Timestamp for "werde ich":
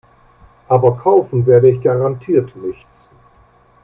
1.45-1.79